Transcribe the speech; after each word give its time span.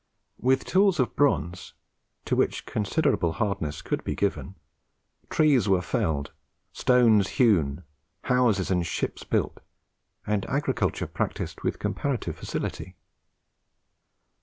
With 0.39 0.65
tools 0.65 0.99
of 0.99 1.15
bronze, 1.15 1.75
to 2.25 2.35
which 2.35 2.65
considerable 2.65 3.33
hardness 3.33 3.83
could 3.83 4.03
be 4.03 4.15
given, 4.15 4.55
trees 5.29 5.69
were 5.69 5.83
felled, 5.83 6.31
stones 6.73 7.27
hewn, 7.37 7.83
houses 8.23 8.71
and 8.71 8.83
ships 8.83 9.23
built, 9.23 9.59
and 10.25 10.43
agriculture 10.49 11.05
practised 11.05 11.61
with 11.61 11.77
comparative 11.77 12.35
facility. 12.35 12.95